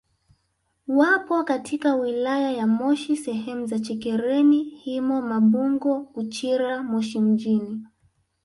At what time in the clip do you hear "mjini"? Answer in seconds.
7.19-7.87